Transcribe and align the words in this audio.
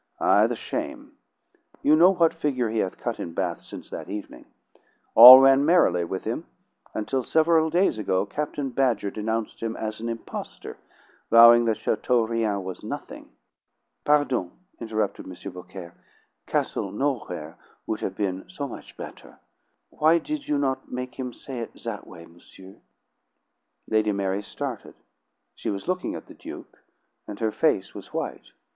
Ay, 0.19 0.47
the 0.47 0.55
shame! 0.55 1.11
You 1.83 1.95
know 1.95 2.09
what 2.09 2.33
figure 2.33 2.69
he 2.69 2.79
hath 2.79 2.97
cut 2.97 3.19
in 3.19 3.33
Bath 3.35 3.61
since 3.61 3.87
that 3.91 4.09
evening. 4.09 4.45
All 5.13 5.39
ran 5.39 5.63
merrily 5.63 6.05
with 6.05 6.23
him 6.23 6.47
until 6.95 7.21
several 7.21 7.69
days 7.69 7.99
ago 7.99 8.25
Captain 8.25 8.71
Badger 8.71 9.11
denounced 9.11 9.61
him 9.61 9.77
as 9.77 10.01
an 10.01 10.09
impostor, 10.09 10.79
vowing 11.29 11.65
that 11.65 11.77
Chateaurien 11.77 12.63
was 12.63 12.83
nothing." 12.83 13.31
"Pardon," 14.03 14.49
interrupted 14.79 15.27
M. 15.27 15.51
Beaucaire. 15.53 15.93
"'Castle 16.47 16.91
Nowhere' 16.91 17.59
would 17.85 17.99
have 17.99 18.15
been 18.15 18.49
so 18.49 18.67
much 18.67 18.97
better. 18.97 19.37
Why 19.91 20.17
did 20.17 20.49
you 20.49 20.57
not 20.57 20.91
make 20.91 21.13
him 21.19 21.31
say 21.31 21.59
it 21.59 21.75
that 21.83 22.07
way, 22.07 22.25
monsieur?" 22.25 22.81
Lady 23.87 24.11
Mary 24.13 24.41
started; 24.41 24.95
she 25.53 25.69
was 25.69 25.87
looking 25.87 26.15
at 26.15 26.25
the 26.25 26.33
Duke, 26.33 26.79
and 27.27 27.39
her 27.39 27.51
face 27.51 27.93
was 27.93 28.11
white. 28.11 28.53